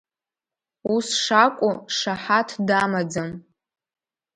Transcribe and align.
Ус 0.93 1.07
шакәу 1.23 1.73
шаҳаҭ 1.97 2.49
дамаӡам. 2.67 3.31